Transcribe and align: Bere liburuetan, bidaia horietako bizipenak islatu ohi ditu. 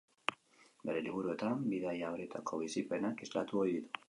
Bere 0.89 1.03
liburuetan, 1.07 1.61
bidaia 1.75 2.09
horietako 2.15 2.63
bizipenak 2.65 3.23
islatu 3.29 3.65
ohi 3.67 3.79
ditu. 3.81 3.99